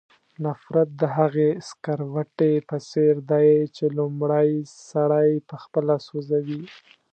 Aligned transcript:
نفرت 0.45 0.87
د 1.01 1.03
هغې 1.17 1.49
سکروټې 1.69 2.53
په 2.69 2.77
څېر 2.89 3.15
دی 3.31 3.49
چې 3.75 3.85
لومړی 3.97 4.49
سړی 4.91 5.31
پخپله 5.49 5.95
سوځوي. 6.07 6.61